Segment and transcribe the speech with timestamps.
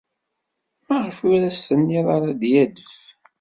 [0.87, 2.95] Maɣef ur as-tennid ara ad d-yadef?